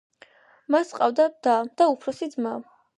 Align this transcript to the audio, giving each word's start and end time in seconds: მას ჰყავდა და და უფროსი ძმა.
მას 0.75 0.95
ჰყავდა 0.95 1.29
და 1.49 1.57
და 1.81 1.91
უფროსი 1.95 2.35
ძმა. 2.37 2.61